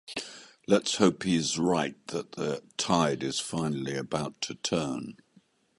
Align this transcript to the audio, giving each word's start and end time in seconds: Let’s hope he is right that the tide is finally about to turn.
Let’s 0.67 0.95
hope 0.95 1.21
he 1.21 1.35
is 1.35 1.59
right 1.59 1.93
that 2.07 2.31
the 2.31 2.63
tide 2.75 3.21
is 3.21 3.39
finally 3.39 3.95
about 3.95 4.41
to 4.41 4.55
turn. 4.55 5.17